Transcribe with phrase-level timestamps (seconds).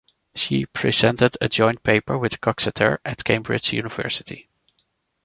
[0.33, 4.49] She presented a joint paper with Coxeter at Cambridge University.